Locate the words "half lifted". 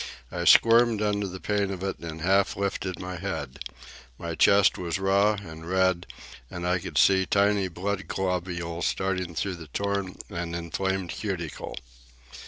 2.23-2.97